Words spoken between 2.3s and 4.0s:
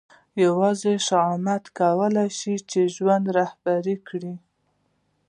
شي چې ژوند رهبري